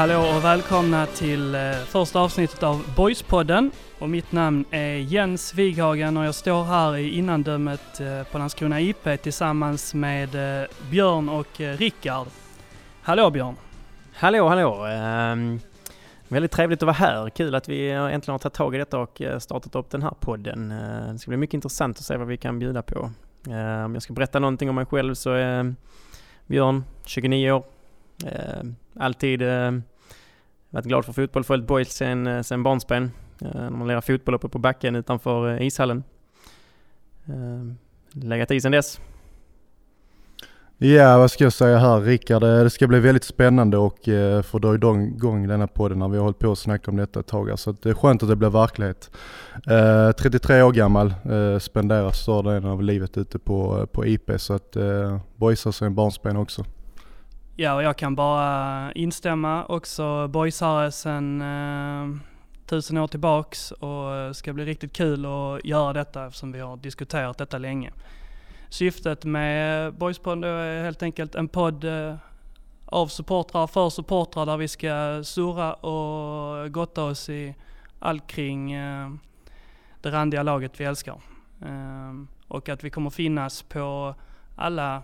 [0.00, 3.70] Hallå och välkomna till eh, första avsnittet av Boyspodden.
[3.98, 8.80] Och mitt namn är Jens Wighagen och jag står här i innandömet eh, på Landskrona
[8.80, 12.26] IP tillsammans med eh, Björn och Rickard.
[13.02, 13.54] Hallå Björn!
[14.14, 14.86] Hallå, hallå!
[15.32, 15.60] Um,
[16.28, 17.30] väldigt trevligt att vara här.
[17.30, 20.72] Kul att vi äntligen har tagit tag i detta och startat upp den här podden.
[20.72, 23.10] Uh, det ska bli mycket intressant att se vad vi kan bjuda på.
[23.48, 25.74] Uh, Om jag ska berätta någonting om mig själv så är
[26.46, 27.64] Björn, 29 år.
[28.24, 29.72] Uh, Alltid eh,
[30.70, 33.10] varit glad för fotboll, följt boys sen, eh, sen barnsben.
[33.42, 36.04] Eh, när man lirar fotboll uppe på backen utanför eh, ishallen.
[38.12, 39.00] Legat i sen dess.
[40.78, 42.42] Ja, vad ska jag säga här Rickard?
[42.42, 43.98] Det ska bli väldigt spännande och
[44.44, 47.26] få dra igång denna podden när vi har hållit på och snackat om detta ett
[47.26, 47.58] tag.
[47.58, 49.10] Så det är skönt att det blir verklighet.
[50.18, 51.14] 33 år gammal,
[51.60, 56.36] spenderar större delen av livet ute på, på IP så att eh, boysar sen barnsben
[56.36, 56.64] också.
[57.60, 60.28] Ja, och jag kan bara instämma också.
[60.28, 62.20] Boysare sen eh,
[62.66, 67.38] tusen år tillbaks och ska bli riktigt kul att göra detta eftersom vi har diskuterat
[67.38, 67.92] detta länge.
[68.68, 72.14] Syftet med Boyspodden är helt enkelt en podd eh,
[72.86, 77.54] av supportrar för supportrar där vi ska surra och gotta oss i
[77.98, 79.10] allt kring eh,
[80.00, 81.20] det randiga laget vi älskar.
[81.62, 82.14] Eh,
[82.48, 84.14] och att vi kommer finnas på
[84.56, 85.02] alla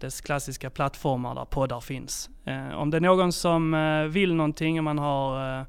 [0.00, 2.30] dess klassiska plattformar där poddar finns.
[2.44, 5.66] Eh, om det är någon som eh, vill någonting, om man har eh,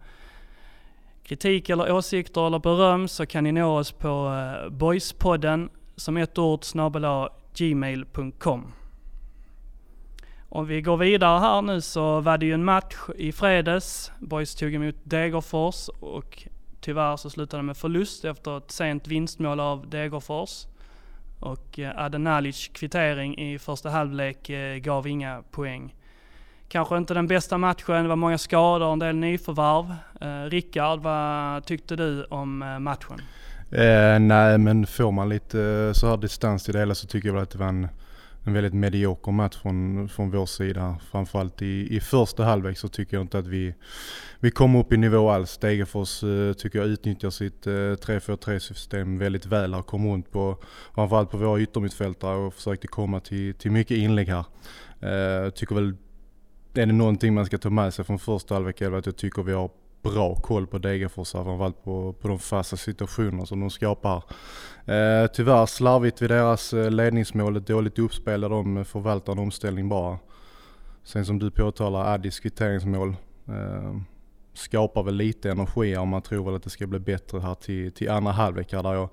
[1.23, 6.37] kritik eller åsikter eller beröm så kan ni nå oss på eh, boyspodden som ett
[6.37, 8.71] ord snabel gmail.com.
[10.49, 14.11] Om vi går vidare här nu så var det ju en match i fredags.
[14.19, 16.47] Boys tog emot Degerfors och
[16.81, 20.65] tyvärr så slutade det med förlust efter ett sent vinstmål av Degerfors.
[21.39, 25.95] Och eh, Adenalic kvittering i första halvlek eh, gav inga poäng.
[26.67, 29.95] Kanske inte den bästa matchen, det var många skador, och en del nyförvärv.
[30.21, 33.21] Eh, Rickard, vad tyckte du om eh, matchen?
[33.71, 37.33] Eh, nej men får man lite så här distans till det hela så tycker jag
[37.33, 37.87] väl att det var en,
[38.43, 40.97] en väldigt medioker match från, från vår sida.
[41.11, 43.73] Framförallt i, i första halvlek så tycker jag inte att vi,
[44.39, 45.57] vi kom upp i nivå alls.
[45.57, 49.81] Degerfors eh, tycker jag utnyttjar sitt eh, 3-4-3 system väldigt väl här.
[49.81, 50.57] Kom runt på,
[50.95, 54.45] framförallt på våra yttermittfältare och försökte komma till, till mycket inlägg här.
[55.01, 55.95] Eh, tycker väl,
[56.73, 59.17] är det någonting man ska ta med sig från första halvlek är det att jag
[59.17, 59.69] tycker vi har
[60.01, 64.23] bra koll på Degerfors här, framförallt på, på de fasta situationerna som de skapar.
[64.85, 69.89] Eh, tyvärr slarvigt vid deras eh, ledningsmål, ett dåligt uppspel där de förvaltar en omställning
[69.89, 70.17] bara.
[71.03, 73.15] Sen som du påtalar, Addis kvitteringsmål.
[73.47, 73.95] Eh,
[74.53, 77.91] skapar väl lite energi om man tror väl att det ska bli bättre här till,
[77.91, 79.09] till andra halvlek här där jag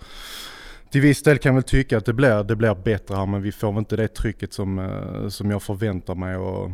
[0.91, 3.43] till viss del kan jag väl tycka att det blir, det blir bättre här men
[3.43, 6.37] vi får väl inte det trycket som, eh, som jag förväntar mig.
[6.37, 6.71] Och,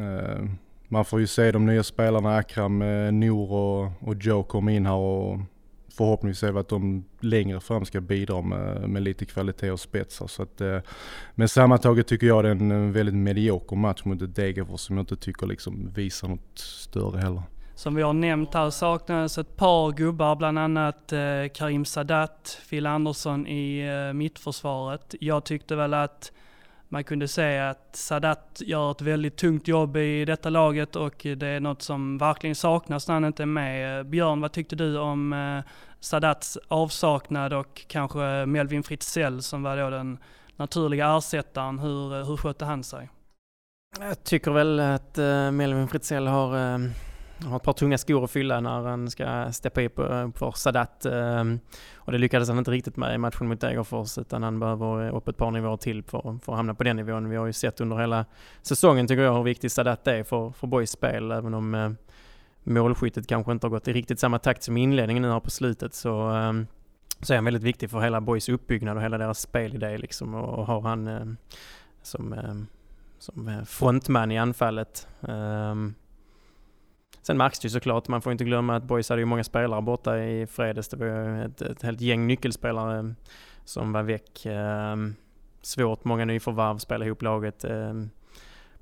[0.00, 0.44] eh,
[0.88, 4.86] man får ju se de nya spelarna, Akram, eh, Nour och, och Joe komma in
[4.86, 5.40] här och
[5.96, 10.26] förhoppningsvis är att de längre fram ska bidra med, med lite kvalitet och spetsar.
[10.26, 10.78] Så att, eh,
[11.34, 15.02] men sammantaget tycker jag det är en väldigt medioker match mot ett Degerfors som jag
[15.02, 17.42] inte tycker liksom visar något större heller.
[17.74, 21.20] Som vi har nämnt här saknades ett par gubbar, bland annat eh,
[21.54, 25.14] Karim Sadat, Phil Andersson i eh, mittförsvaret.
[25.20, 26.32] Jag tyckte väl att
[26.88, 31.46] man kunde se att Sadat gör ett väldigt tungt jobb i detta laget och det
[31.46, 34.06] är något som verkligen saknas när han inte är med.
[34.06, 39.90] Björn, vad tyckte du om eh, Sadats avsaknad och kanske Melvin Fritzell som var då
[39.90, 40.18] den
[40.56, 41.78] naturliga ersättaren?
[41.78, 43.10] Hur, eh, hur skötte han sig?
[44.00, 46.80] Jag tycker väl att eh, Melvin Fritzell har,
[47.44, 51.06] har ett par tunga skor att fylla när han ska steppa upp eh, för Sadat.
[51.06, 51.60] Ehm,
[51.94, 55.28] och det lyckades han inte riktigt med i matchen mot Degerfors utan han behöver upp
[55.28, 57.28] ett par nivåer till för, för att hamna på den nivån.
[57.28, 58.24] Vi har ju sett under hela
[58.62, 61.90] säsongen tycker jag hur viktig Sadat är för, för Boys spel även om eh,
[62.64, 65.94] målskyttet kanske inte har gått i riktigt samma takt som inledningen nu här på slutet
[65.94, 66.66] så ehm,
[67.20, 70.66] så är han väldigt viktig för hela Boys uppbyggnad och hela deras spelidé liksom och,
[70.66, 71.26] har han eh,
[72.02, 72.66] som ehm,
[73.18, 75.08] som frontman i anfallet.
[77.26, 79.82] Sen märks det ju såklart, man får inte glömma att Boys hade ju många spelare
[79.82, 80.88] borta i fredags.
[80.88, 83.04] Det var ju ett, ett helt gäng nyckelspelare eh,
[83.64, 84.46] som var väck.
[84.46, 85.14] Ehm,
[85.62, 88.10] svårt, många nyförvärv, spela ihop laget ehm,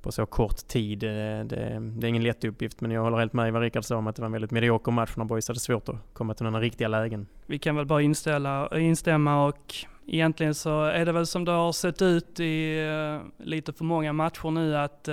[0.01, 0.99] på så kort tid.
[0.99, 3.97] Det, det, det är ingen lätt uppgift men jag håller helt med vad Rickard sa
[3.97, 6.45] om att det var en väldigt medioker match när Boys hade svårt att komma till
[6.45, 7.27] några riktiga lägen.
[7.45, 9.75] Vi kan väl bara inställa, instämma och
[10.07, 14.13] egentligen så är det väl som det har sett ut i eh, lite för många
[14.13, 15.07] matcher nu att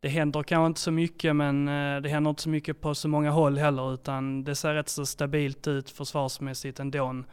[0.00, 3.08] det händer kanske inte så mycket men eh, det händer inte så mycket på så
[3.08, 7.24] många håll heller utan det ser rätt så stabilt ut försvarsmässigt ändå.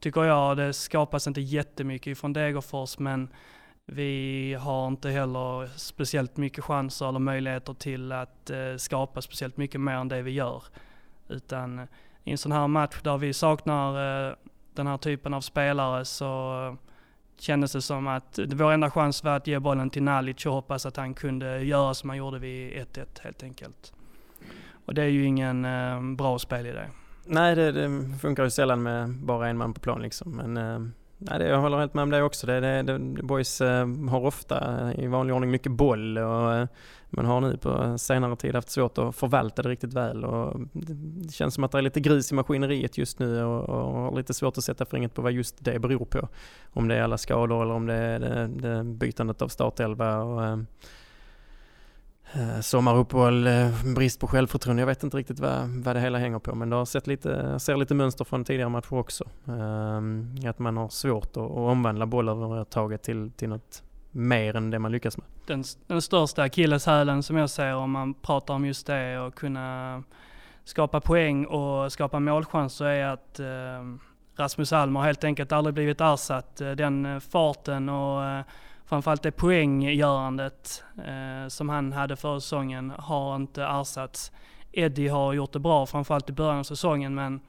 [0.00, 0.56] Tycker jag.
[0.56, 3.28] Det skapas inte jättemycket från Degerfors men
[3.86, 9.80] vi har inte heller speciellt mycket chanser eller möjligheter till att eh, skapa speciellt mycket
[9.80, 10.62] mer än det vi gör.
[11.28, 11.84] Utan eh,
[12.24, 14.36] i en sån här match där vi saknar
[14.74, 16.76] den här typen av spelare så
[17.40, 20.86] kändes det som att vår enda chans var att ge bollen till Nalic och hoppas
[20.86, 23.92] att han kunde göra som han gjorde vid 1-1 helt enkelt.
[24.84, 26.82] Och det är ju ingen eh, bra spelidé.
[27.26, 30.36] Nej, det, det, funkar ju sällan med bara en man på plan liksom.
[30.36, 30.90] Men eh,
[31.20, 32.46] nej, det, jag håller helt med om det också.
[32.46, 36.66] Det, det, det boys eh, har ofta eh, i vanlig ordning mycket boll och eh,
[37.10, 40.24] man har nu på senare tid haft svårt att förvalta det riktigt väl.
[40.24, 43.92] Och det känns som att det är lite grus i maskineriet just nu och, och
[43.92, 46.28] har lite svårt att sätta fingret på vad just det beror på.
[46.72, 50.18] Om det är alla skador eller om det är det, det bytandet av startelva.
[50.22, 50.58] Och, Eh,
[52.32, 54.80] Eh, sommaruppehåll, eh, brist på självförtroende.
[54.80, 57.58] Jag vet inte riktigt vad, vad det hela hänger på men det har sett lite,
[57.58, 59.24] ser lite mönster från tidigare matcher också.
[59.48, 64.78] Ehm, att man har svårt att, att omvandla bollövertaget till, till något mer än det
[64.78, 65.26] man lyckas med.
[65.46, 70.02] Den, den största akilleshälen som jag ser om man pratar om just det och kunna
[70.64, 73.46] skapa poäng och skapa målchanser är att eh,
[74.36, 76.60] Rasmus har helt enkelt aldrig blivit ersatt.
[76.60, 78.44] Eh, den farten och
[78.90, 84.32] framförallt det poänggörandet eh, som han hade förra säsongen har inte ersatts.
[84.72, 87.40] Eddie har gjort det bra, framförallt i början av säsongen, men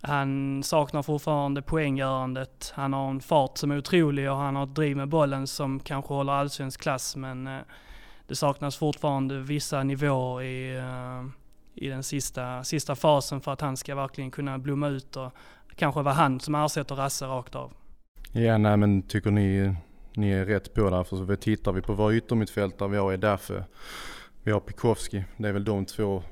[0.00, 2.72] han saknar fortfarande poänggörandet.
[2.74, 5.80] Han har en fart som är otrolig och han har ett driv med bollen som
[5.80, 7.60] kanske håller allsvensk klass, men eh,
[8.26, 11.24] det saknas fortfarande vissa nivåer i, eh,
[11.74, 15.32] i den sista, sista fasen för att han ska verkligen kunna blomma ut och
[15.76, 17.72] kanske vara han som ersätter Rasse rakt av.
[18.32, 19.74] Ja, nej men tycker ni
[20.18, 21.04] ni är rätt på där.
[21.04, 23.64] För tittar vi på våra yttermittfältare vi har är därför
[24.42, 25.24] vi har Pikowski.
[25.36, 26.22] Det är väl de två.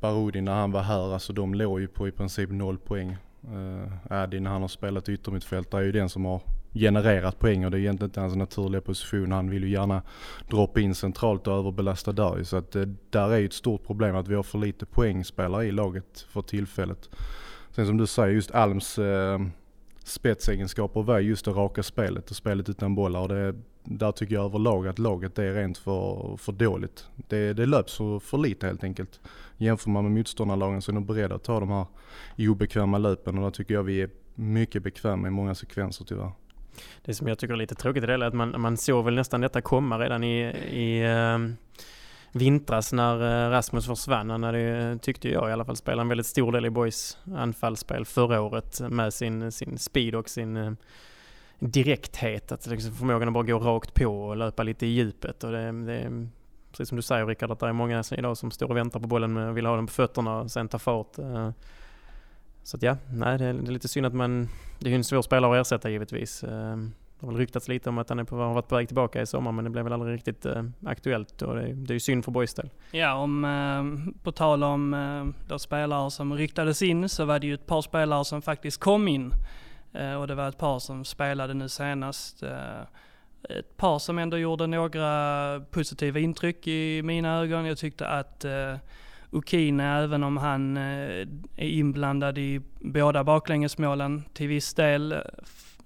[0.00, 3.16] Barudi när han var här, alltså de låg ju på i princip noll poäng.
[3.44, 6.40] Eh, uh, Adi när han har spelat yttermittfältare är ju den som har
[6.74, 9.32] genererat poäng och det är egentligen inte hans naturliga position.
[9.32, 10.02] Han vill ju gärna
[10.50, 14.16] droppa in centralt och överbelasta där Så att uh, där är ju ett stort problem
[14.16, 17.10] att vi har för lite poängspelare i laget för tillfället.
[17.70, 19.38] Sen som du säger, just Alms uh,
[20.06, 23.20] spetsegenskaper var just det raka spelet och spelet utan bollar.
[23.20, 23.54] Och det,
[23.84, 27.06] där tycker jag överlag att laget är rent för, för dåligt.
[27.16, 29.20] Det, det löps för, för lite helt enkelt.
[29.56, 31.86] Jämför man med motståndarlagen så är de beredda att ta de här
[32.38, 36.32] obekväma löpen och där tycker jag vi är mycket bekväma i många sekvenser tyvärr.
[37.04, 39.14] Det som jag tycker är lite tråkigt i det är att man, man såg väl
[39.14, 41.38] nästan detta komma redan i, i uh
[42.32, 44.30] vintras när eh, Rasmus försvann.
[44.30, 48.04] Han hade, tyckte jag i alla fall, spelat en väldigt stor del i Boys anfallsspel
[48.04, 50.72] förra året med sin, sin speed och sin eh,
[51.58, 52.52] direkthet.
[52.52, 55.44] Att liksom förmågan att bara gå rakt på och löpa lite i djupet.
[55.44, 56.28] Och det, det,
[56.70, 59.06] precis som du säger Rickard, att det är många idag som står och väntar på
[59.06, 61.18] bollen och vill ha den på fötterna och sen ta fart.
[61.18, 61.50] Eh,
[62.62, 64.48] så att ja, nej, det är lite synd att man...
[64.78, 66.44] Det är ju en svår spelare att ersätta givetvis.
[67.20, 69.22] Det har väl ryktats lite om att han är på, har varit på väg tillbaka
[69.22, 72.00] i sommar men det blev väl aldrig riktigt eh, aktuellt och det, det är ju
[72.00, 72.70] synd för Boys del.
[72.90, 77.46] Ja, om, eh, på tal om eh, då spelare som ryktades in så var det
[77.46, 79.32] ju ett par spelare som faktiskt kom in.
[79.92, 82.42] Eh, och det var ett par som spelade nu senast.
[82.42, 82.80] Eh,
[83.50, 87.66] ett par som ändå gjorde några positiva intryck i mina ögon.
[87.66, 88.74] Jag tyckte att eh,
[89.80, 90.82] även om han eh,
[91.56, 95.14] är inblandad i båda baklängesmålen till viss del,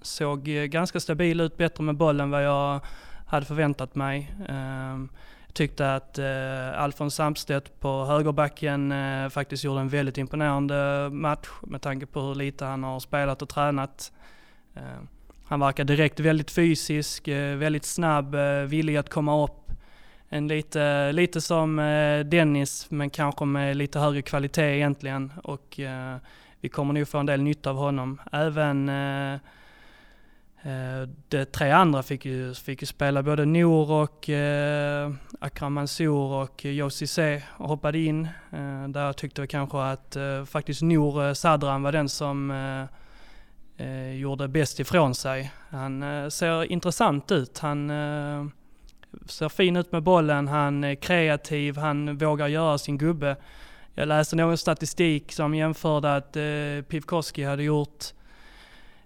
[0.03, 2.81] såg eh, ganska stabil ut, bättre med bollen än vad jag
[3.27, 4.35] hade förväntat mig.
[4.49, 5.09] Ehm,
[5.47, 11.49] jag tyckte att eh, Alfons Samstedt på högerbacken eh, faktiskt gjorde en väldigt imponerande match
[11.63, 14.13] med tanke på hur lite han har spelat och tränat.
[14.75, 15.09] Ehm,
[15.45, 19.71] han verkar direkt väldigt fysisk, väldigt snabb, villig att komma upp.
[20.29, 21.77] En lite, lite som
[22.31, 25.33] Dennis, men kanske med lite högre kvalitet egentligen.
[25.45, 25.81] Och
[26.61, 28.21] vi kommer nog få en del nytta av honom.
[28.33, 29.41] Även Eh,
[30.63, 36.33] Eh, de tre andra fick ju, fick ju spela, både Nour och eh, Akram Mansour
[36.43, 38.29] och Josi C hoppade in.
[38.53, 43.87] Eh, där jag tyckte kanske att eh, faktiskt Nour eh, Sadran var den som eh,
[43.87, 45.53] eh, gjorde bäst ifrån sig.
[45.71, 47.59] Han eh, ser intressant ut.
[47.59, 47.91] Han
[49.27, 53.37] ser fin ut med bollen, han är kreativ, han vågar göra sin gubbe.
[53.95, 58.05] Jag läste någon statistik som jämförde att eh, Pivkoski hade gjort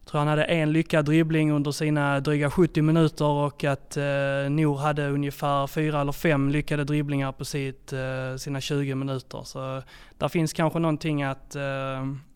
[0.06, 4.02] tror han hade en lyckad dribbling under sina dryga 70 minuter och att eh,
[4.50, 9.42] Nor hade ungefär fyra eller fem lyckade dribblingar på sitt, eh, sina 20 minuter.
[9.44, 9.82] Så
[10.18, 11.62] där finns kanske någonting att eh,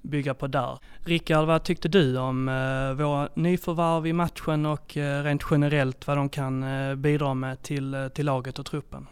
[0.03, 0.79] bygga på där.
[1.05, 6.17] Rickard, vad tyckte du om eh, våra nyförvärv i matchen och eh, rent generellt vad
[6.17, 9.07] de kan eh, bidra med till, eh, till laget och truppen?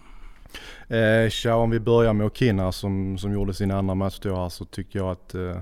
[0.88, 4.48] Eh, tja, om vi börjar med Okina som, som gjorde sin andra match då här
[4.48, 5.58] så tycker jag att eh,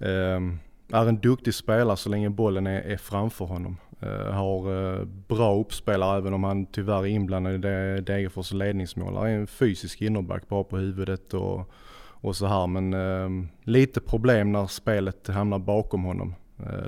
[0.00, 0.58] ehm,
[0.92, 3.76] är en duktig spelare så länge bollen är, är framför honom.
[4.00, 9.16] Eh, har eh, bra uppspelare även om han tyvärr är inblandad i Degerfors ledningsmål.
[9.16, 12.66] Han är en fysisk innerback, bra på huvudet och, och så här.
[12.66, 16.34] Men eh, lite problem när spelet hamnar bakom honom.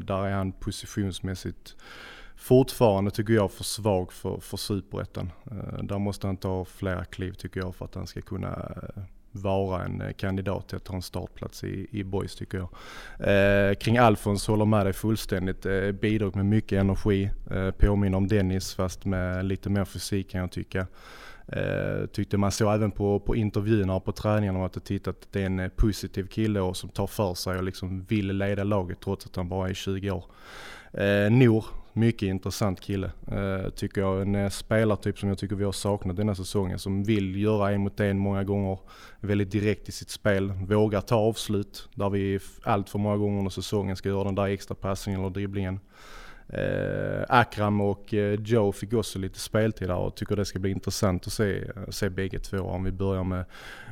[0.03, 1.77] Där är han positionsmässigt
[2.37, 5.31] fortfarande tycker jag för svag för, för superettan.
[5.83, 8.73] Där måste han ta flera kliv tycker jag för att han ska kunna
[9.33, 12.69] vara en eh, kandidat till att ta en startplats i, i Boys tycker jag.
[13.29, 15.67] Eh, kring Alfons håller med dig fullständigt.
[15.67, 17.31] Eh, bidrog med mycket energi.
[17.51, 20.87] Eh, påminner om Dennis fast med lite mer fysik kan jag tycka.
[21.53, 25.43] Eh, tyckte man såg även på, på intervjuerna och på träningarna att tittat att det
[25.43, 29.01] är en eh, positiv kille och som tar för sig och liksom vill leda laget
[29.01, 30.25] trots att han bara är 20 år.
[30.93, 31.65] Eh, Nor
[31.99, 34.23] mycket intressant kille, eh, tycker jag.
[34.23, 36.79] En eh, spelartyp som jag tycker vi har saknat denna säsongen.
[36.79, 38.79] Som vill göra en mot en många gånger.
[39.21, 40.53] Väldigt direkt i sitt spel.
[40.53, 41.89] Vågar ta avslut.
[41.95, 45.31] Där vi allt för många gånger under säsongen ska göra den där extra passningen eller
[45.31, 45.81] dribblingen.
[46.49, 51.27] Eh, Akram och Joe fick också lite speltid där och tycker det ska bli intressant
[51.27, 52.59] att se, se bägge två.
[52.59, 53.45] Om vi börjar med,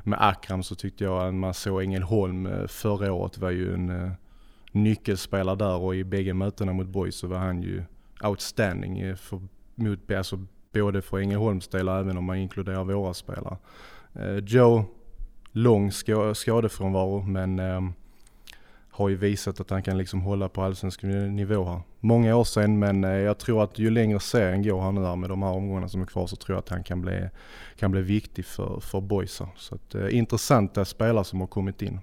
[0.05, 4.17] med Akram så tyckte jag att man såg Ängelholm förra året var ju en
[4.77, 7.83] nyckelspelare där och i bägge mötena mot Boys så var han ju
[8.25, 9.41] outstanding för,
[9.75, 13.57] mot, alltså både för Ängelholms del och även om man inkluderar våra spelare.
[14.15, 14.85] Eh, Joe,
[15.53, 15.93] lång
[16.35, 17.81] skadefrånvaro men eh,
[18.91, 21.81] har ju visat att han kan liksom hålla på allsvensk nivå här.
[22.01, 25.17] Många år sedan men eh, jag tror att ju längre serien går här nu här
[25.17, 27.29] med de här omgångarna som är kvar så tror jag att han kan bli,
[27.79, 29.49] kan bli viktig för, för boysa.
[29.57, 32.01] Så att, eh, intressanta spelare som har kommit in.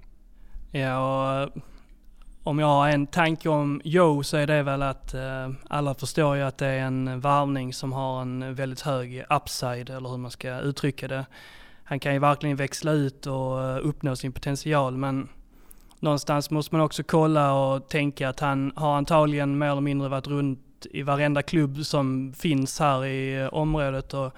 [0.72, 1.62] Ja, och
[2.44, 6.36] om jag har en tanke om Joe så är det väl att eh, alla förstår
[6.36, 10.32] ju att det är en varvning som har en väldigt hög upside, eller hur man
[10.32, 11.26] ska uttrycka det.
[11.84, 15.30] Han kan ju verkligen växla ut och eh, uppnå sin potential, men
[16.00, 20.28] någonstans måste man också kolla och tänka att han har antagligen mer eller mindre varit
[20.28, 24.34] runt i varenda klubb som finns här i eh, området och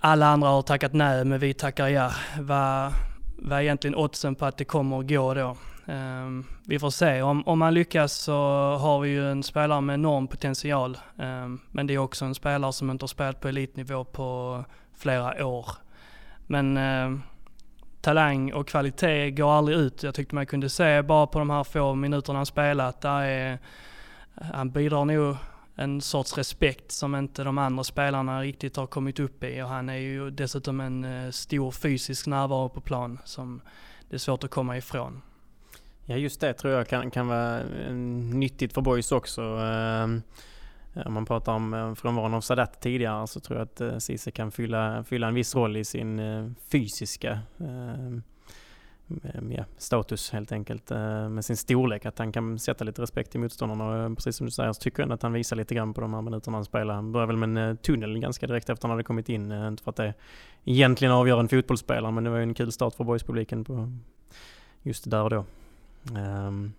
[0.00, 2.12] alla andra har tackat nej, men vi tackar ja.
[2.40, 2.92] Vad,
[3.38, 5.56] vad är egentligen oddsen på att det kommer att gå då?
[5.88, 7.22] Um, vi får se.
[7.22, 8.36] Om, om han lyckas så
[8.80, 10.98] har vi ju en spelare med enorm potential.
[11.16, 14.64] Um, men det är också en spelare som inte har spelat på elitnivå på
[14.94, 15.66] flera år.
[16.46, 17.22] Men um,
[18.00, 20.02] talang och kvalitet går aldrig ut.
[20.02, 23.58] Jag tyckte man kunde se bara på de här få minuterna han spelat, där är,
[24.34, 25.36] han bidrar nog
[25.74, 29.88] en sorts respekt som inte de andra spelarna riktigt har kommit upp i och han
[29.88, 33.60] är ju dessutom en uh, stor fysisk närvaro på plan som
[34.08, 35.22] det är svårt att komma ifrån.
[36.10, 39.42] Ja just det tror jag kan, kan vara eh, nyttigt för boys också.
[39.42, 40.22] Ehm,
[41.06, 44.30] om man pratar om eh, frånvaron av Sadat tidigare så tror jag att eh, Cisse
[44.30, 46.20] kan fylla, fylla en viss roll i sin
[46.72, 48.22] fysiska ehm,
[49.56, 50.90] ja, status helt enkelt.
[51.30, 54.06] Med sin storlek, att han kan sätta lite respekt i motståndarna.
[54.06, 56.14] Och precis som du säger så tycker jag att han visar lite grann på de
[56.14, 56.94] här minuterna han spelar.
[56.94, 59.52] Han började väl med en tunnel ganska direkt efter att han hade kommit in.
[59.52, 60.14] Inte för att det
[60.64, 63.92] egentligen avgör en fotbollsspelare men det var ju en kul start för boyspubliken på
[64.82, 65.44] just där och då.
[66.16, 66.72] Um.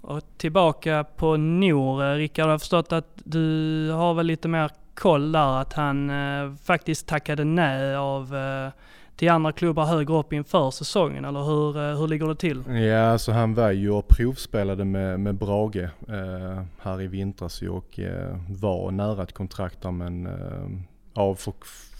[0.00, 5.32] Och tillbaka på Nor, Rickard, jag har förstått att du har väl lite mer koll
[5.32, 8.72] där, att han eh, faktiskt tackade nej av eh,
[9.16, 12.62] till andra klubbar högre upp inför säsongen, eller hur, eh, hur ligger det till?
[12.68, 15.76] Ja, alltså han var ju och provspelade med, med Brage
[16.08, 21.38] eh, här i vintras och eh, var nära ett kontrakt där men eh, av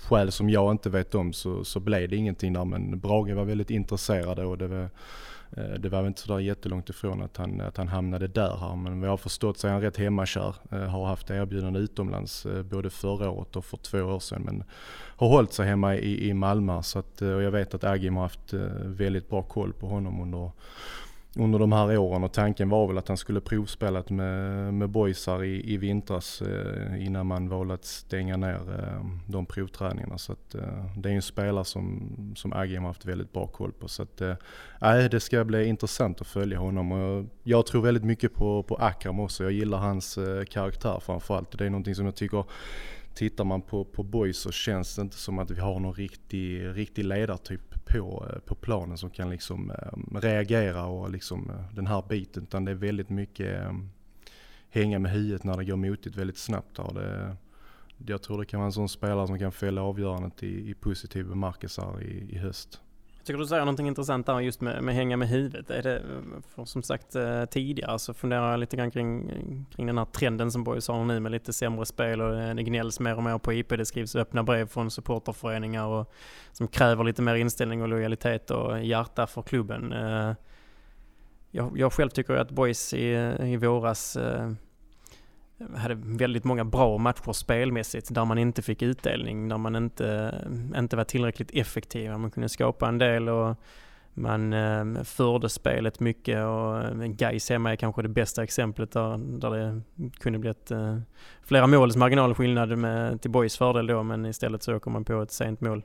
[0.09, 3.45] skäl som jag inte vet om så, så blev det ingenting där men Brage var
[3.45, 4.89] väldigt intresserade och det var
[5.57, 8.77] Eh, det var väl inte sådär jättelångt ifrån att han, att han hamnade där här
[8.77, 10.55] men vad jag har förstått så är han rätt hemmakär.
[10.73, 14.65] Eh, har haft erbjudande utomlands eh, både förra året och för två år sedan men
[15.17, 18.23] har hållit sig hemma i, i Malmö så att, och jag vet att Agim har
[18.23, 18.53] haft
[18.85, 20.51] väldigt bra koll på honom under
[21.39, 25.45] under de här åren och tanken var väl att han skulle provspelat med, med boysar
[25.45, 30.19] i, i vintras eh, innan man valde att stänga ner eh, de provträningarna.
[30.19, 33.73] Så att, eh, det är en spelare som, som Agim har haft väldigt bra koll
[33.73, 33.89] på.
[33.89, 34.35] Så att, eh,
[35.11, 36.93] det ska bli intressant att följa honom.
[36.93, 39.43] Och jag tror väldigt mycket på, på Akram också.
[39.43, 41.59] Jag gillar hans eh, karaktär framförallt.
[41.59, 42.45] Det är någonting som jag tycker
[43.15, 46.67] Tittar man på, på boys så känns det inte som att vi har någon riktig,
[46.67, 51.87] riktig ledartyp på, eh, på planen som kan liksom eh, reagera och liksom eh, den
[51.87, 52.43] här biten.
[52.43, 53.63] Utan det är väldigt mycket
[54.71, 56.79] hänga med huvudet när det går motigt väldigt snabbt.
[56.79, 56.95] Här.
[56.95, 57.37] Det,
[58.13, 61.29] jag tror det kan vara en sån spelare som kan fälla avgörandet i, i positiv
[61.29, 62.81] bemärkelse i, i höst
[63.27, 65.71] tycker du säger någonting intressant där just med, med hänga med huvudet.
[65.71, 66.03] Är det,
[66.65, 69.31] som sagt eh, tidigare så funderar jag lite grann kring,
[69.77, 72.63] kring den här trenden som Borg har nu med lite sämre spel och eh, det
[72.63, 73.69] gnälls mer och mer på IP.
[73.69, 76.13] Det skrivs öppna brev från supporterföreningar och,
[76.53, 79.93] som kräver lite mer inställning och lojalitet och hjärta för klubben.
[79.93, 80.33] Eh,
[81.51, 83.07] jag, jag själv tycker att Boys i,
[83.41, 84.19] i våras
[85.77, 90.35] hade väldigt många bra matcher spelmässigt där man inte fick utdelning, där man inte,
[90.77, 92.19] inte var tillräckligt effektiva.
[92.19, 93.57] Man kunde skapa en del och
[94.15, 99.39] man eh, förde spelet mycket och eh, Gais hemma är kanske det bästa exemplet där,
[99.39, 99.81] där det
[100.21, 100.99] kunde blivit eh,
[101.43, 105.31] flera måls marginalskillnad med, till Boys fördel då men istället så åker man på ett
[105.31, 105.85] sent mål.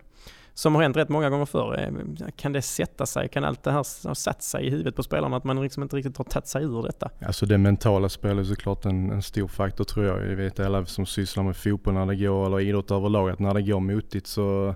[0.54, 1.80] Som har hänt rätt många gånger förr.
[1.80, 3.30] Eh, kan det sätta sig?
[3.30, 5.96] Kan allt det här ha satt sig i huvudet på spelarna att man liksom inte
[5.96, 7.10] riktigt har tagit sig ur detta?
[7.26, 10.22] Alltså det mentala spelet är såklart en, en stor faktor tror jag.
[10.22, 13.54] Det vet alla som sysslar med fotboll när det går, eller idrott överlag, att när
[13.54, 14.76] det går motigt så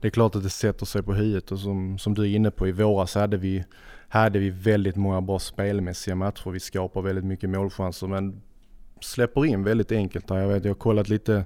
[0.00, 2.50] det är klart att det sätter sig på huvudet och som, som du är inne
[2.50, 3.64] på i våras hade vi,
[4.08, 6.50] hade vi väldigt många bra spelmässiga matcher.
[6.50, 8.42] Vi skapar väldigt mycket målchanser men
[9.00, 10.38] släpper in väldigt enkelt där.
[10.38, 11.44] Jag vet, jag har kollat lite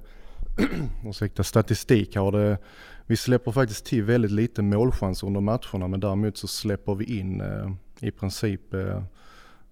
[1.05, 2.31] ursäkta, statistik här.
[2.31, 2.57] Det,
[3.05, 7.41] vi släpper faktiskt till väldigt lite målchanser under matcherna men däremot så släpper vi in
[7.41, 9.03] eh, i princip eh,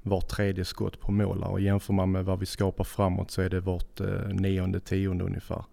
[0.02, 3.50] var tredje skott på mål och jämför man med vad vi skapar framåt så är
[3.50, 5.64] det vart eh, nionde, tionde ungefär.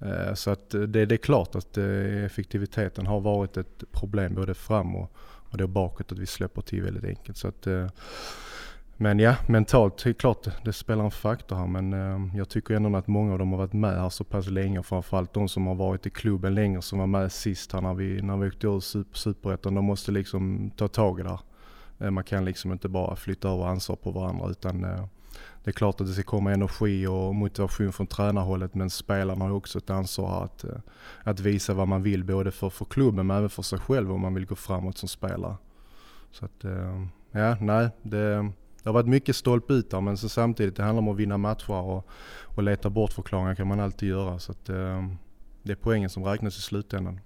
[0.00, 4.34] Eh, så att eh, det, det, är klart att eh, effektiviteten har varit ett problem
[4.34, 5.12] både fram och,
[5.50, 7.36] och då bakåt att vi släpper till väldigt enkelt.
[7.36, 7.88] Så att, eh,
[8.96, 12.74] men ja, mentalt, det är klart det spelar en faktor här men eh, jag tycker
[12.74, 14.82] ändå att många av dem har varit med här så pass länge.
[14.82, 18.22] Framförallt de som har varit i klubben länge, som var med sist här när vi,
[18.22, 18.80] när vi åkte ur
[19.16, 19.74] Superettan.
[19.74, 21.40] De måste liksom ta tag i det här.
[21.98, 25.06] Eh, man kan liksom inte bara flytta över ansvar på varandra utan eh,
[25.64, 29.52] det är klart att det ska komma energi och motivation från tränarhållet men spelarna har
[29.52, 30.78] också ett ansvar att, eh,
[31.22, 34.20] att visa vad man vill både för, för klubben men även för sig själv om
[34.20, 35.56] man vill gå framåt som spelare.
[36.30, 38.52] Så att, eh, ja, nej, det,
[38.86, 41.38] det har varit mycket stolpe ut där men så samtidigt det handlar om att vinna
[41.38, 42.08] matcher och,
[42.42, 44.38] och leta bortförklaringar kan man alltid göra.
[44.38, 45.06] Så att, eh,
[45.62, 47.20] det är poängen som räknas i slutändan.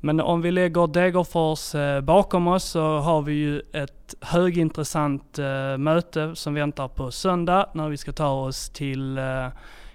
[0.00, 5.78] Men om vi lägger Degerfors eh, bakom oss så har vi ju ett högintressant eh,
[5.78, 9.48] möte som väntar på söndag när vi ska ta oss till eh,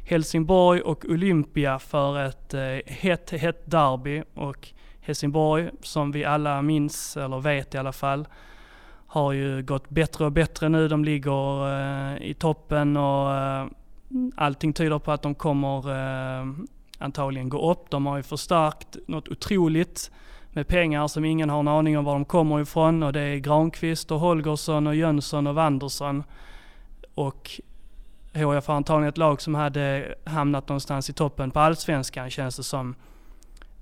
[0.08, 2.54] Helsingborg och Olympia för ett
[2.88, 4.24] hett, hett derby.
[4.34, 4.70] Och
[5.02, 8.28] Helsingborg, som vi alla minns, eller vet i alla fall,
[9.13, 10.88] har ju gått bättre och bättre nu.
[10.88, 13.65] De ligger eh, i toppen och eh,
[14.36, 16.47] allting tyder på att de kommer eh,
[16.97, 17.89] antagligen gå upp.
[17.89, 20.12] De har ju förstärkt något otroligt
[20.49, 23.38] med pengar som ingen har en aning om var de kommer ifrån och det är
[23.38, 26.23] Granqvist och Holgersson och Jönsson och Wanderson.
[27.15, 27.62] Och
[28.34, 32.63] HIF har antagligen ett lag som hade hamnat någonstans i toppen på allsvenskan känns det
[32.63, 32.95] som.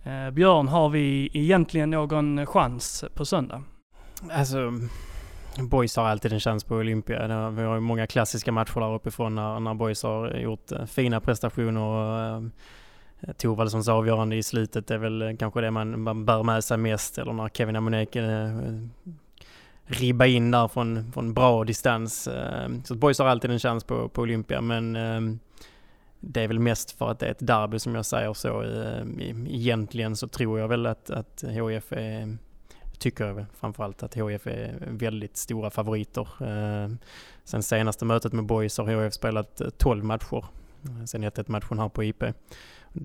[0.03, 3.63] Eh, Björn, har vi egentligen någon chans på söndag?
[4.31, 4.71] Alltså,
[5.59, 7.49] Boys har alltid en chans på Olympia.
[7.49, 11.21] Vi har ju många klassiska matcher där uppifrån när, när Boys har gjort eh, fina
[11.21, 12.43] prestationer och eh,
[13.19, 17.17] eh, Thorvaldssons avgörande i slutet är väl kanske det man, man bär med sig mest.
[17.17, 18.87] Eller när Kevin Amoneke eh,
[19.85, 22.27] ribba in där från, från bra distans.
[22.27, 25.37] Eh, så Boys har alltid en chans på, på Olympia men eh,
[26.19, 28.63] det är väl mest för att det är ett derby som jag säger så.
[29.47, 32.37] Egentligen så tror jag väl att, att HIF är,
[33.01, 36.27] tycker jag framförallt att HIF är väldigt stora favoriter.
[36.41, 36.89] Eh,
[37.43, 40.45] sen senaste mötet med Boys har HIF spelat eh, 12 matcher.
[40.83, 42.23] Eh, sen 1-1 matchen här på IP.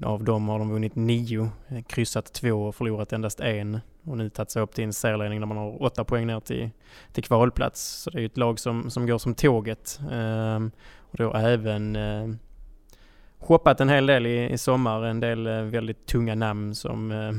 [0.04, 1.50] Av dem har de vunnit nio,
[1.86, 3.80] kryssat två och förlorat endast en.
[4.04, 6.70] Och nu tagit sig upp till en serieledning där man har åtta poäng ner till,
[7.12, 8.02] till kvalplats.
[8.02, 10.00] Så det är ju ett lag som, som går som tåget.
[10.12, 12.28] Ehm, och då även eh,
[13.38, 15.04] shoppat en hel del i, i sommar.
[15.04, 17.32] En del eh, väldigt tunga namn som, eh,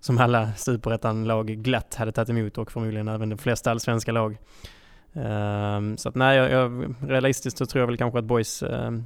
[0.00, 4.38] som alla superettan-lag glatt hade tagit emot och förmodligen även de flesta allsvenska lag.
[5.12, 9.04] Ehm, så att nej, jag, jag, realistiskt så tror jag väl kanske att Boys ehm,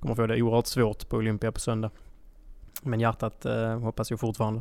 [0.00, 1.90] kommer få det oerhört svårt på Olympia på söndag.
[2.82, 4.60] Men hjärtat eh, hoppas jag fortfarande.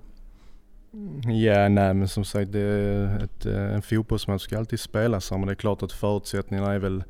[0.94, 5.38] Mm, ja, nej men som sagt det ett, eh, en fotbollsmatch ska alltid spelas här
[5.38, 7.04] men det är klart att förutsättningarna är väl,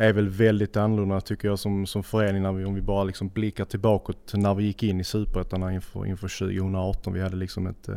[0.00, 3.28] är väl väldigt annorlunda tycker jag som, som förening när vi, om vi bara liksom
[3.28, 7.12] blickar tillbaka när vi gick in i Superettan inför, inför 2018.
[7.12, 7.96] Vi hade liksom ett, eh,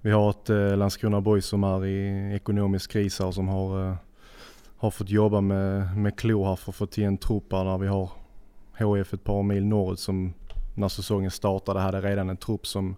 [0.00, 3.96] vi har ett eh, Landskrona Boys som är i ekonomisk kris här som har, eh,
[4.76, 7.86] har fått jobba med, med klo här för att få till en trupp där vi
[7.86, 8.10] har
[8.78, 10.34] HF ett par mil norrut som
[10.74, 12.96] när säsongen startade hade redan en trupp som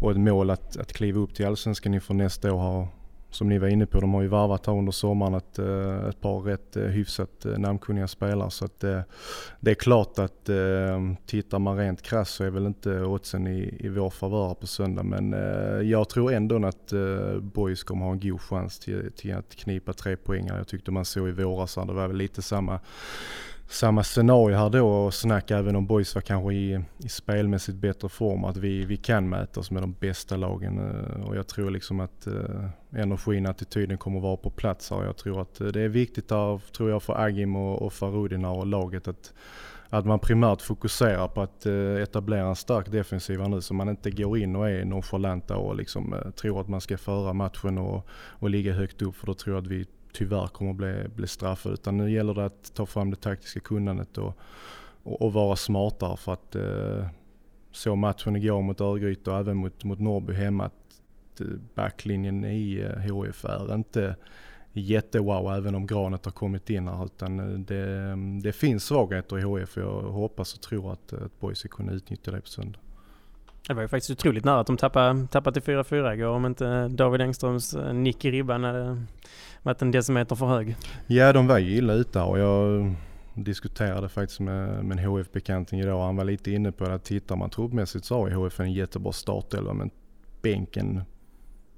[0.00, 2.58] och ett mål att, att kliva upp till Allsvenskan inför nästa år.
[2.58, 2.88] Har,
[3.34, 6.20] som ni var inne på, de har ju varvat här under sommaren ett, eh, ett
[6.20, 8.50] par rätt eh, hyfsat eh, namnkunniga spelare.
[8.50, 8.80] Så att
[9.60, 10.50] det är klart att
[11.26, 15.02] tittar man rent krasst så är väl inte oddsen i, i vår favör på söndag.
[15.02, 15.32] Men
[15.88, 16.92] jag tror ändå att
[17.40, 20.46] Boys kommer ha en god chans till, till att knipa tre poäng.
[20.46, 22.80] Jag tyckte man såg i våras, det var väl lite samma
[23.68, 28.08] samma scenario här då och snacka även om boys var kanske i, i spelmässigt bättre
[28.08, 28.44] form.
[28.44, 32.00] Att vi, vi kan mäta oss med de bästa lagen eh, och jag tror liksom
[32.00, 35.04] att eh, energin och attityden kommer vara på plats här.
[35.04, 38.50] Jag tror att eh, det är viktigt där, tror jag för Agim och, och Farudina
[38.50, 39.32] och laget att,
[39.88, 44.10] att man primärt fokuserar på att eh, etablera en stark defensiv nu så man inte
[44.10, 48.50] går in och är nonchalanta och liksom tror att man ska föra matchen och, och
[48.50, 51.74] ligga högt upp för då tror jag att vi tyvärr kommer bli, bli straffade.
[51.74, 54.38] Utan nu gäller det att ta fram det taktiska kunnandet och,
[55.02, 57.06] och, och vara smartare för att eh,
[57.70, 62.80] så matchen igår mot Örgryte och även mot, mot Norrby hemma att eh, backlinjen i
[62.80, 63.06] eh,
[63.44, 64.16] är inte
[64.72, 69.60] jättewow även om Granet har kommit in här utan eh, det, det finns svagheter i
[69.60, 72.78] HIF och jag hoppas och tror att, att Boise ska kunna utnyttja det på söndag.
[73.66, 76.88] Det var ju faktiskt otroligt nära att de tappade, tappade till 4-4 igår om inte
[76.88, 79.02] David Engströms eh, nick i ribban hade
[79.62, 80.76] varit en decimeter för hög.
[81.06, 82.94] Ja, de var ju illa ute och jag
[83.34, 86.04] diskuterade faktiskt med, med en HF-bekanting idag.
[86.04, 89.12] Han var lite inne på det att tittar man truppmässigt så har HF en jättebra
[89.12, 89.90] startelva men
[90.42, 91.02] bänken,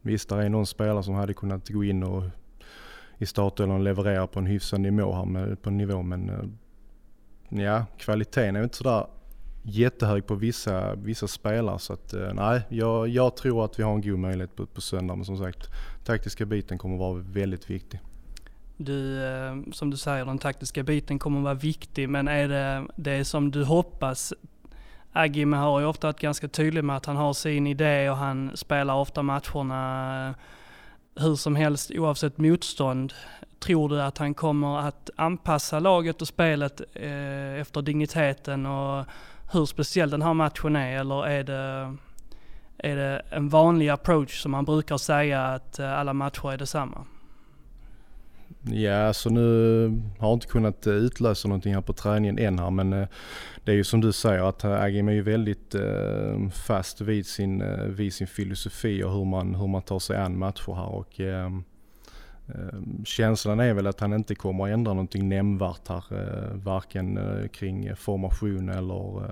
[0.02, 2.24] visst där är någon spelare som hade kunnat gå in och
[3.18, 8.56] i startelvan leverera på en hyfsad nivå här med, på nivå men eh, ja, kvaliteten
[8.56, 9.06] är inte sådär
[9.64, 11.78] jättehög på vissa, vissa spelare.
[11.78, 14.80] Så att, eh, nej, jag, jag tror att vi har en god möjlighet på, på
[14.80, 15.16] söndag.
[15.16, 15.68] Men som sagt,
[16.04, 18.00] taktiska biten kommer vara väldigt viktig.
[18.76, 22.08] Du, eh, som du säger, den taktiska biten kommer vara viktig.
[22.08, 24.32] Men är det det som du hoppas?
[25.12, 28.50] Agim har ju ofta varit ganska tydlig med att han har sin idé och han
[28.54, 30.34] spelar ofta matcherna eh,
[31.22, 33.12] hur som helst oavsett motstånd.
[33.58, 39.06] Tror du att han kommer att anpassa laget och spelet eh, efter digniteten och
[39.54, 41.96] hur speciell den här matchen är eller är det,
[42.78, 47.04] är det en vanlig approach som man brukar säga att eh, alla matcher är detsamma?
[48.62, 49.86] Ja, så nu
[50.18, 53.08] har jag inte kunnat eh, utlösa någonting här på träningen än här men eh,
[53.64, 55.74] det är ju som du säger att Agim är ju väldigt
[56.66, 57.64] fast vid sin,
[57.94, 61.20] vid sin filosofi och hur man, hur man tar sig an matcher här och
[62.48, 67.18] Ehm, känslan är väl att han inte kommer att ändra någonting nämnvärt här, eh, varken
[67.18, 69.22] eh, kring eh, formation eller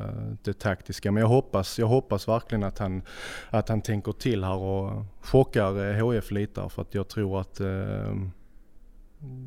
[0.42, 1.12] det taktiska.
[1.12, 3.02] Men jag hoppas, jag hoppas verkligen att han,
[3.50, 8.30] att han tänker till här och chockar HF lite för att jag tror att ehm,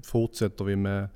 [0.04, 1.08] fortsätter vi med,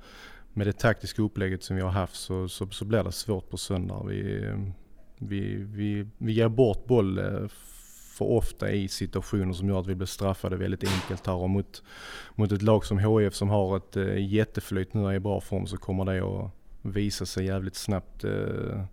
[0.52, 3.56] med det taktiska upplägget som vi har haft så, så, så blir det svårt på
[3.56, 4.04] söndag.
[4.08, 4.72] Vi, ehm,
[5.18, 7.20] vi, vi, vi ger bort boll
[8.20, 11.34] för ofta i situationer som gör att vi blir straffade väldigt enkelt här.
[11.34, 11.82] Och mot,
[12.34, 15.66] mot ett lag som HF som har ett eh, jätteflyt nu är i bra form
[15.66, 16.50] så kommer det att
[16.82, 18.84] visa sig jävligt snabbt eh,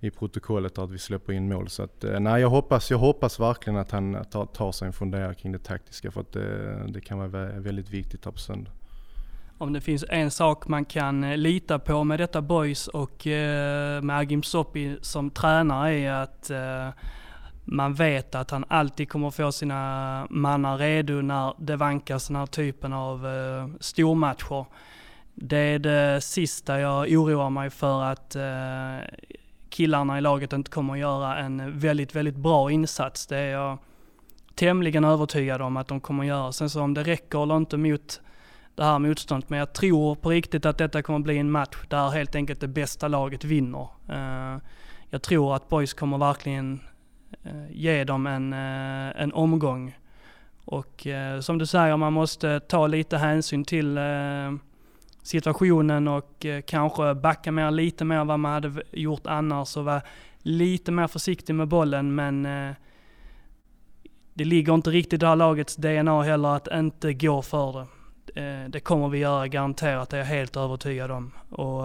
[0.00, 1.68] i protokollet att vi släpper in mål.
[1.68, 4.92] Så att, eh, nej, jag hoppas, jag hoppas verkligen att han tar, tar sig en
[4.92, 8.70] funderare kring det taktiska för att det, det kan vara väldigt viktigt här på söndag.
[9.58, 13.26] Om det finns en sak man kan eh, lita på med detta boys och
[14.02, 16.50] med Agim Soppi som tränare är att
[17.72, 22.46] man vet att han alltid kommer få sina mannar redo när det vankas den här
[22.46, 24.64] typen av eh, stormatcher.
[25.34, 29.08] Det är det sista jag oroar mig för att eh,
[29.68, 33.26] killarna i laget inte kommer att göra en väldigt, väldigt bra insats.
[33.26, 33.78] Det är jag
[34.54, 36.52] tämligen övertygad om att de kommer att göra.
[36.52, 38.20] Sen så om det räcker eller inte mot
[38.74, 39.50] det här motståndet.
[39.50, 42.60] Men jag tror på riktigt att detta kommer att bli en match där helt enkelt
[42.60, 43.88] det bästa laget vinner.
[44.08, 44.62] Eh,
[45.10, 46.80] jag tror att Boys kommer verkligen
[47.42, 49.98] Eh, ge dem en, eh, en omgång.
[50.64, 53.98] Och eh, som du säger, man måste ta lite hänsyn till
[55.22, 60.02] situationen och kanske backa mer lite mer vad man hade gjort annars och vara
[60.38, 62.42] lite mer försiktig med bollen men
[64.34, 67.86] det ligger inte riktigt i det här lagets DNA heller att inte gå för
[68.34, 68.68] det.
[68.68, 71.32] Det kommer vi göra garanterat, det är jag helt övertygad om.
[71.50, 71.84] Och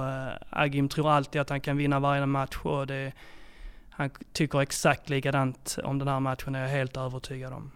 [0.49, 3.11] Agim tror alltid att han kan vinna varje match och det
[3.97, 7.71] han tycker exakt likadant om den här matchen, är jag helt övertygad om.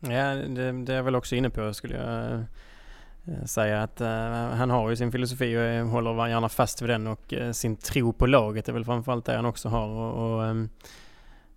[0.00, 2.32] Ja, det, det är jag väl också inne på skulle jag
[3.34, 4.06] eh, säga att uh,
[4.56, 7.76] han har ju sin filosofi och eh, håller gärna fast vid den och uh, sin
[7.76, 9.88] tro på laget är väl framförallt det han också har.
[9.88, 10.68] Och, och um,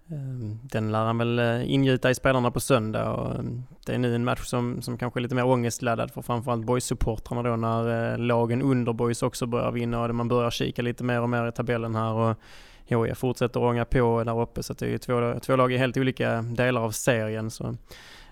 [0.08, 4.16] um, den lär han väl ingjuta i spelarna på söndag och um, det är nu
[4.16, 8.18] en match som, som kanske är lite mer ångestladdad för framförallt boys-supportrarna då när uh,
[8.18, 11.52] lagen under boys också börjar vinna och man börjar kika lite mer och mer i
[11.52, 12.14] tabellen här.
[12.14, 12.38] Och,
[12.86, 16.42] HIF fortsätter ånga på där uppe så det är två, två lag i helt olika
[16.42, 17.52] delar av serien.
[17.52, 17.76] Så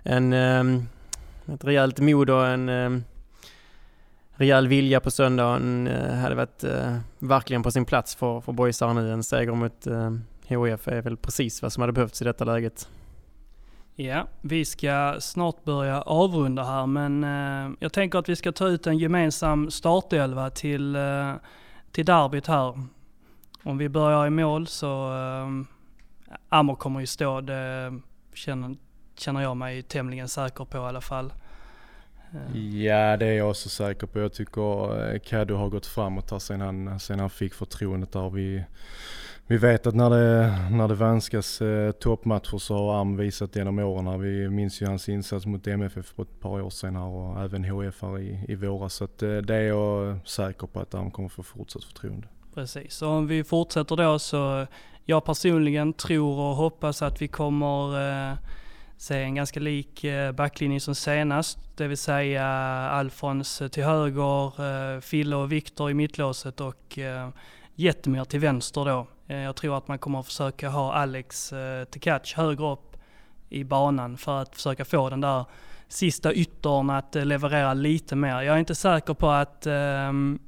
[0.04, 0.88] en, ehm,
[1.54, 3.04] ett rejält mod och en ehm,
[4.32, 8.94] rejäl vilja på söndagen eh, hade varit eh, verkligen på sin plats för, för boysar
[8.94, 9.12] nu.
[9.12, 10.12] En seger mot eh,
[10.44, 12.88] HIF är väl precis vad som hade behövts i detta läget.
[13.96, 18.68] Ja, vi ska snart börja avrunda här men eh, jag tänker att vi ska ta
[18.68, 21.34] ut en gemensam startelva till, eh,
[21.92, 22.74] till derbyt här.
[23.64, 25.68] Om vi börjar i mål så um,
[26.50, 28.00] Amor kommer ju stå, det
[28.34, 28.76] känner,
[29.18, 31.34] känner jag mig tämligen säker på i alla fall.
[32.32, 32.78] Ehm.
[32.82, 34.20] Ja, det är jag också säker på.
[34.20, 38.30] Jag tycker eh, Caddo har gått framåt här sen han, sen han fick förtroendet där.
[38.30, 38.64] Vi,
[39.48, 43.80] vi vet att när det, när det vanskas eh, toppmatcher så har Am visat genom
[43.80, 44.22] åren.
[44.22, 47.66] Vi minns ju hans insats mot MFF för ett par år sedan här och även
[47.66, 48.94] HF här i, i våras.
[48.94, 52.28] Så att, eh, det är jag säker på att Am kommer få fortsatt förtroende.
[52.54, 54.68] Precis, och om vi fortsätter då så
[55.06, 58.38] jag personligen tror och hoppas att vi kommer eh,
[58.98, 61.60] se en ganska lik eh, backlinje som senast.
[61.78, 62.46] Det vill säga
[62.92, 64.46] Alfons till höger,
[64.96, 67.30] eh, Fille och Viktor i mittlåset och eh,
[67.76, 69.08] Jättemir till vänster då.
[69.28, 72.98] Eh, jag tror att man kommer försöka ha Alex eh, till catch högre upp
[73.50, 75.46] i banan för att försöka få den där
[75.88, 78.42] sista yttern att eh, leverera lite mer.
[78.42, 80.40] Jag är inte säker på att ehm,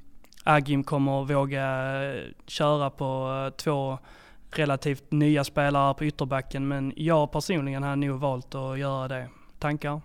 [0.43, 1.65] Agim kommer att våga
[2.47, 3.97] köra på eh, två
[4.51, 9.27] relativt nya spelare på ytterbacken men jag personligen har nog valt att göra det.
[9.59, 10.01] Tankar?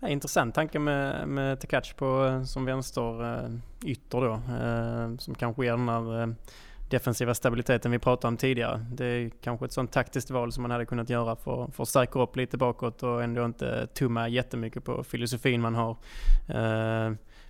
[0.00, 3.50] Ja, intressant tanke med, med Tekac på eh, som vänster eh,
[3.84, 4.40] ytter då.
[5.18, 6.34] Som kanske ger den här
[6.90, 8.86] defensiva stabiliteten vi pratade om tidigare.
[8.90, 11.88] Det är kanske ett sånt taktiskt val som man hade kunnat göra för, för att
[11.88, 15.96] stärka upp lite bakåt och ändå inte tumma jättemycket på filosofin man har.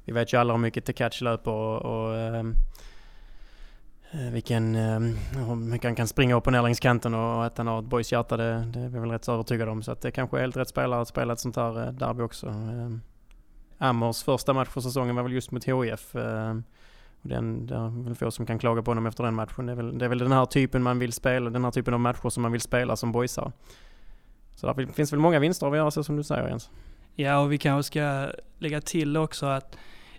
[0.06, 2.54] Vi vet ju alla hur mycket Tekac löper och, och ehm,
[4.10, 7.58] eh, vilken, ehm, hur mycket han kan springa upp och ner längs kanten och att
[7.58, 9.82] han har ett boys hjärta det, det är vi väl rätt så övertygade om.
[9.82, 12.22] Så att det kanske är helt rätt spelare att spela ett sånt här eh, derby
[12.22, 12.46] också.
[12.46, 13.00] Ehm,
[13.78, 16.12] Amors första match för säsongen var väl just mot HIF.
[17.22, 19.66] Den, det är väl få som kan klaga på honom efter den matchen.
[19.66, 21.94] Det är, väl, det är väl den här typen man vill spela, den här typen
[21.94, 23.52] av matcher som man vill spela som boysar.
[24.54, 26.70] Så det finns väl många vinster att göra så som du säger Jens.
[27.14, 29.76] Ja, och vi kanske ska lägga till också att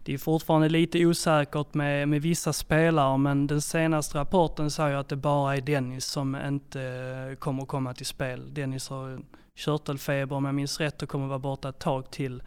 [0.08, 5.10] det är fortfarande lite osäkert med, med vissa spelare, men den senaste rapporten säger att
[5.10, 8.54] det bara är Dennis som inte eh, kommer att komma till spel.
[8.54, 9.20] Dennis har
[9.56, 12.43] körtelfeber om jag minns rätt och kommer vara borta ett tag till.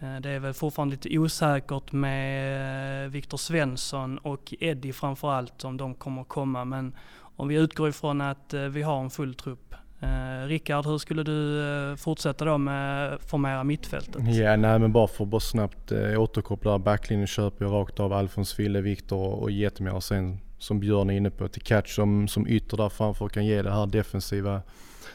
[0.00, 5.76] Eh, det är väl fortfarande lite osäkert med eh, Viktor Svensson och Eddie framförallt om
[5.76, 6.64] de kommer komma.
[6.64, 6.96] Men
[7.36, 9.69] om vi utgår ifrån att vi har en full trupp.
[10.02, 14.22] Eh, Rickard, hur skulle du eh, fortsätta då med formera mittfältet?
[14.34, 18.12] Ja, nej men bara för att bara snabbt eh, återkoppla backlinjen köper jag rakt av
[18.12, 19.94] Alfons Fille, Viktor och Getemir.
[19.94, 23.46] Och sen som Björn är inne på till catch som, som ytter där framför kan
[23.46, 24.62] ge det här defensiva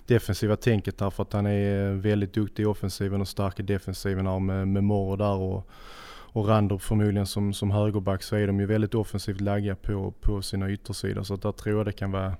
[0.05, 4.39] defensiva tänket därför att han är väldigt duktig i offensiven och stark i defensiven här
[4.39, 5.69] med, med Moro där och,
[6.07, 10.41] och Randrup förmodligen som, som högerback så är de ju väldigt offensivt lagga på, på
[10.41, 11.23] sina yttersidor.
[11.23, 12.33] Så att där tror jag det kan vara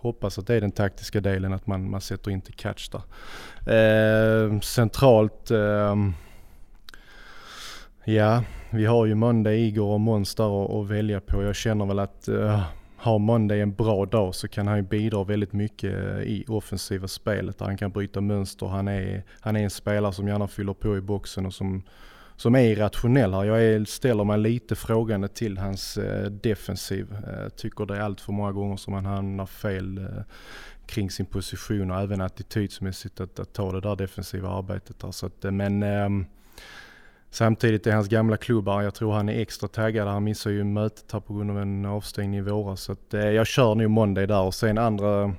[0.00, 3.02] Hoppas att det är den taktiska delen att man, man sätter in till catch där.
[3.74, 5.94] Eh, centralt eh,
[8.04, 11.42] Ja, vi har ju Monday, Igor och Monster att välja på.
[11.42, 12.62] Jag känner väl att eh,
[12.96, 17.08] har Monday en bra dag så kan han ju bidra väldigt mycket eh, i offensiva
[17.08, 17.60] spelet.
[17.60, 18.66] Han kan bryta mönster.
[18.66, 21.82] Han är, han är en spelare som gärna fyller på i boxen och som,
[22.38, 23.44] som är irrationell här.
[23.44, 27.12] Jag är, ställer mig lite frågande till hans eh, defensiv.
[27.12, 30.22] Eh, tycker det är allt för många gånger som han hamnar fel eh,
[30.86, 34.98] kring sin position och även attitydsmässigt att, att ta det där defensiva arbetet.
[34.98, 35.10] Där.
[35.10, 36.26] Så att, eh, men ehm,
[37.30, 40.08] Samtidigt är hans gamla klubbar, jag tror han är extra taggad.
[40.08, 42.80] Han missar ju mötet här på grund av en avstängning i våras.
[42.80, 45.34] Så att, eh, jag kör nog måndag där och sen andra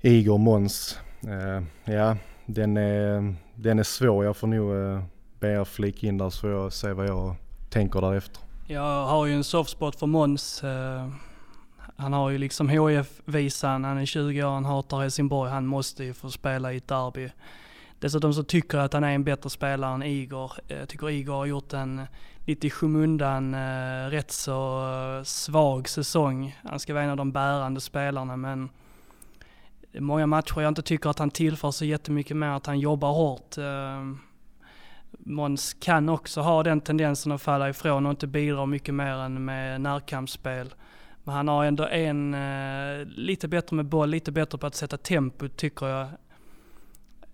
[0.00, 0.98] Igor Måns.
[1.26, 4.24] Eh, ja, den är, den är svår.
[4.24, 5.02] Jag får nog eh,
[5.44, 7.36] be er flika in där så får jag se vad jag
[7.70, 8.42] tänker därefter.
[8.66, 10.64] Jag har ju en softspot för Måns.
[10.64, 11.08] Eh,
[11.96, 16.14] han har ju liksom HIF-visan, han är 20 år, han hatar Helsingborg, han måste ju
[16.14, 17.30] få spela i ett derby.
[17.98, 20.52] Dessutom så tycker jag att han är en bättre spelare än Igor.
[20.68, 22.06] Eh, jag tycker Igor har gjort en
[22.46, 24.82] lite i skymundan eh, rätt så
[25.24, 26.58] svag säsong.
[26.64, 28.68] Han ska vara en av de bärande spelarna men
[29.98, 33.58] många matcher jag inte tycker att han tillför så jättemycket mer att han jobbar hårt.
[35.18, 39.44] Måns kan också ha den tendensen att falla ifrån och inte bidra mycket mer än
[39.44, 40.74] med närkampsspel.
[41.24, 44.96] Men han har ändå en, eh, lite bättre med boll, lite bättre på att sätta
[44.96, 46.08] tempo tycker jag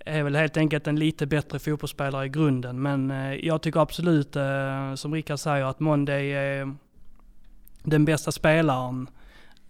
[0.06, 2.82] är väl helt enkelt en lite bättre fotbollsspelare i grunden.
[2.82, 6.74] Men eh, jag tycker absolut, eh, som Rickard säger, att Monday är
[7.82, 9.08] den bästa spelaren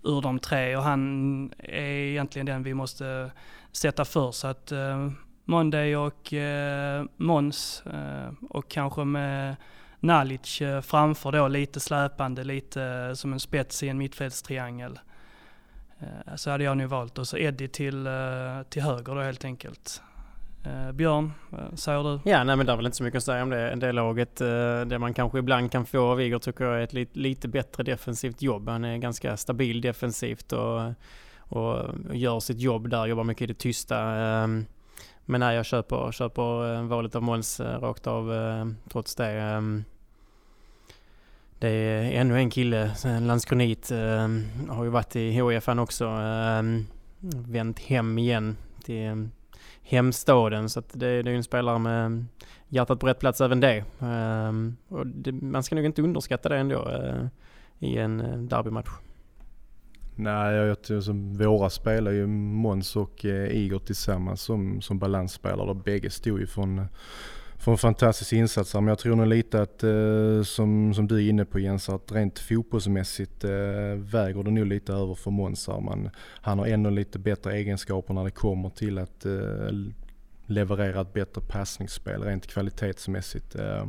[0.03, 3.31] ur de tre och han är egentligen den vi måste
[3.73, 4.31] sätta för.
[4.33, 5.11] Så att eh,
[5.51, 9.57] Monday och eh, Mons eh, och kanske med
[10.01, 14.99] Nalic eh, framför då lite släpande, lite som en spets i en mittfältstriangel.
[16.37, 18.09] Så hade jag nu valt och så Eddie till,
[18.69, 20.03] till höger då helt enkelt.
[20.65, 22.31] Eh, Björn, vad säger du?
[22.31, 23.75] Ja, nej men det är väl inte så mycket att säga om det.
[23.75, 26.93] Det laget, eh, det man kanske ibland kan få av Igor tycker jag är ett
[26.93, 28.69] lite, lite bättre defensivt jobb.
[28.69, 30.93] Han är ganska stabil defensivt och,
[31.39, 33.99] och gör sitt jobb där, jobbar mycket i det tysta.
[33.99, 34.67] Ehm,
[35.31, 39.62] men nej, jag köper, köper eh, valet av Måns eh, rakt av eh, trots det.
[41.59, 42.90] Det är ännu en kille,
[43.21, 43.90] landskronit,
[44.69, 46.19] har ju varit i HIF han också.
[47.49, 49.29] Vänt hem igen till
[49.83, 50.69] hemstaden.
[50.69, 52.25] Så det, det är en spelare med
[52.69, 53.85] hjärtat på rätt plats även det.
[54.88, 56.90] Och det, man ska nog inte underskatta det ändå
[57.79, 58.90] i en derbymatch.
[60.16, 64.99] Nej, jag jag, alltså, som våra spelar ju Måns och eh, Igor tillsammans som, som
[64.99, 65.75] balansspelare.
[65.75, 66.87] Bägge stod ju från
[67.61, 68.75] för en fantastisk insats.
[68.75, 72.12] Men jag tror nog lite att, eh, som, som du är inne på Jens, att
[72.12, 73.51] rent fotbollsmässigt eh,
[73.96, 75.68] väger det nog lite över för Måns.
[76.40, 79.70] Han har ändå lite bättre egenskaper när det kommer till att eh,
[80.46, 83.55] leverera ett bättre passningsspel rent kvalitetsmässigt.
[83.55, 83.87] Eh,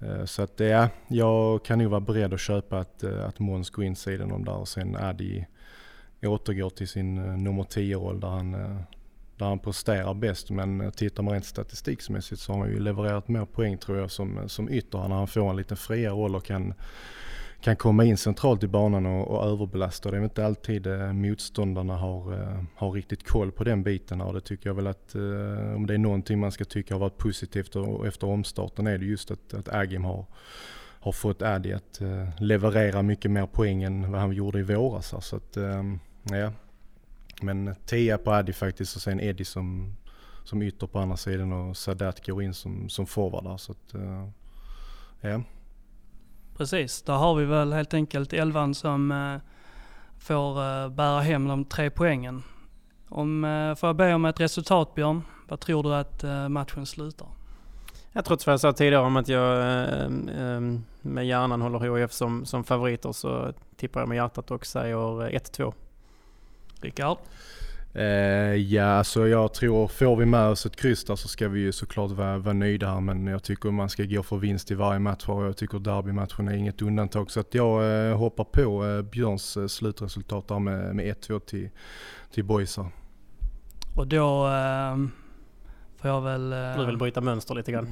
[0.00, 3.70] Eh, så att ja, jag kan nog vara beredd att köpa att, eh, att Måns
[3.70, 5.46] går in sidan om där och sen Adi
[6.22, 8.52] återgår till sin eh, nummer 10-roll där han,
[9.36, 10.50] där han presterar bäst.
[10.50, 14.48] Men tittar man rent statistikmässigt så har han ju levererat mer poäng tror jag som,
[14.48, 16.74] som ytter när han får en lite friare roll och kan,
[17.60, 20.10] kan komma in centralt i banan och, och överbelasta.
[20.10, 24.20] Det är inte alltid eh, motståndarna har, eh, har riktigt koll på den biten.
[24.20, 27.00] Och det tycker jag väl att eh, om det är någonting man ska tycka har
[27.00, 30.24] varit positivt och, efter omstarten är det just att, att Agim har
[31.06, 35.14] har fått Adi att eh, leverera mycket mer poäng än vad han gjorde i våras.
[35.26, 35.82] Så att, eh,
[36.22, 36.52] ja,
[37.42, 39.96] men 10 på Adi faktiskt och sen Eddie som,
[40.44, 43.56] som ytter på andra sidan och Sadat går in som, som forward där.
[43.56, 44.28] Så att, eh,
[45.20, 45.42] ja.
[46.56, 49.38] Precis, där har vi väl helt enkelt elvan som uh,
[50.18, 52.42] får uh, bära hem de tre poängen.
[53.08, 55.22] Om, uh, får jag be om ett resultat Björn?
[55.48, 57.28] Vad tror du att matchen slutar?
[58.12, 59.64] Jag trots vad jag sa tidigare om att jag
[61.00, 65.74] med hjärnan håller HIF som, som favoriter så tippar jag med hjärtat och säger 1-2.
[66.80, 67.18] Rickard?
[67.98, 71.60] Uh, ja, alltså jag tror, får vi med oss ett kryss där så ska vi
[71.60, 73.00] ju såklart vara, vara nöjda här.
[73.00, 76.48] Men jag tycker man ska gå för vinst i varje match och jag tycker derbymatchen
[76.48, 77.30] är inget undantag.
[77.30, 81.68] Så att jag uh, hoppar på uh, Björns uh, slutresultat där med, med 1-2 till,
[82.30, 82.86] till boysar.
[83.94, 85.10] Och då ehm,
[85.96, 86.50] får jag väl...
[86.78, 87.88] du vill bryta mönster lite grann?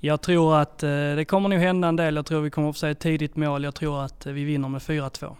[0.00, 2.16] Jag tror att det kommer nog hända en del.
[2.16, 3.64] Jag tror vi kommer att få se ett tidigt mål.
[3.64, 5.36] Jag tror att vi vinner med 4-2.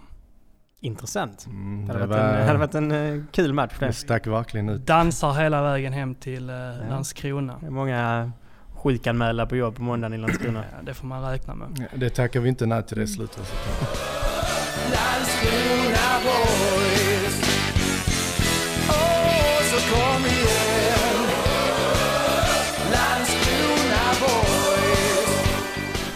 [0.83, 1.47] Intressant.
[1.47, 3.75] Mm, det, hade det, varit en, hade varit en uh, kul match.
[3.79, 4.87] Det stack verkligen ut.
[4.87, 6.73] Dansar hela vägen hem till uh, ja.
[6.89, 7.57] Landskrona.
[7.61, 8.33] Det är många
[8.75, 10.65] sjukanmälda på jobb på måndagen i Landskrona.
[10.73, 11.69] ja, det får man räkna med.
[11.93, 13.99] Ja, det tackar vi inte nej till det slutresultatet.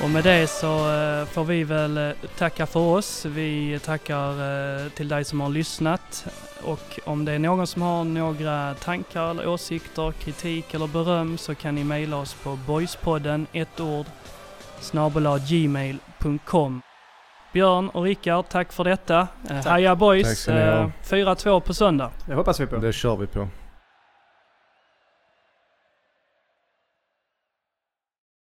[0.05, 3.25] Och med det så eh, får vi väl eh, tacka för oss.
[3.25, 6.27] Vi tackar eh, till dig som har lyssnat.
[6.63, 11.55] Och om det är någon som har några tankar eller åsikter, kritik eller beröm så
[11.55, 14.07] kan ni mejla oss på boyspodden, ett ord,
[15.49, 16.83] gmail.com.
[17.53, 19.29] Björn och Rickard, tack för detta.
[19.49, 19.67] Tack.
[19.67, 20.49] Haja boys!
[20.49, 22.11] 4-2 på söndag.
[22.27, 22.77] Det hoppas vi på.
[22.77, 23.49] Det kör vi på.